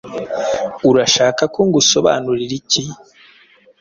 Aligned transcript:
Urashaka 0.89 1.43
ko 1.53 1.59
ngusobanurira 1.67 2.53
iki? 2.61 2.83